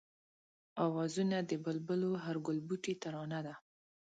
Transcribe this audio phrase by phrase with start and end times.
[0.85, 3.55] آوازونه د بلبلو هر گلبوټی ترانه ده